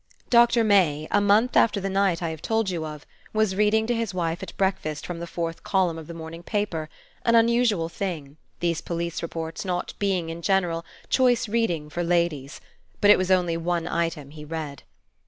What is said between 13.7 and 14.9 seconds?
item he read.